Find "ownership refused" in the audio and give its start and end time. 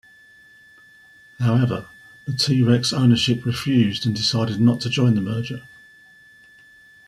2.91-4.03